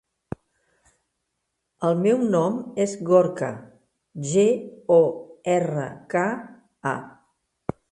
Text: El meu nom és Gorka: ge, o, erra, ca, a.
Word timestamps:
El 1.89 1.99
meu 2.05 2.23
nom 2.37 2.57
és 2.87 2.95
Gorka: 3.11 3.51
ge, 4.33 4.47
o, 4.97 5.01
erra, 5.59 5.87
ca, 6.17 6.27
a. 6.97 6.99